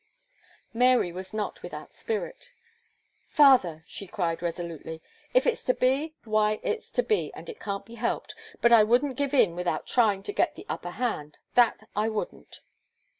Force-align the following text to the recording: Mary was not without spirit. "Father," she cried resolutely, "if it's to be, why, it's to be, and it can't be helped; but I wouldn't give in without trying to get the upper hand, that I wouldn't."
Mary 0.73 1.11
was 1.11 1.31
not 1.31 1.61
without 1.61 1.91
spirit. 1.91 2.49
"Father," 3.27 3.83
she 3.85 4.07
cried 4.07 4.41
resolutely, 4.41 4.99
"if 5.31 5.45
it's 5.45 5.61
to 5.61 5.75
be, 5.75 6.15
why, 6.23 6.59
it's 6.63 6.89
to 6.89 7.03
be, 7.03 7.31
and 7.35 7.47
it 7.47 7.59
can't 7.59 7.85
be 7.85 7.93
helped; 7.93 8.33
but 8.61 8.73
I 8.73 8.83
wouldn't 8.83 9.15
give 9.15 9.35
in 9.35 9.55
without 9.55 9.85
trying 9.85 10.23
to 10.23 10.33
get 10.33 10.55
the 10.55 10.65
upper 10.67 10.89
hand, 10.97 11.37
that 11.53 11.87
I 11.95 12.09
wouldn't." 12.09 12.61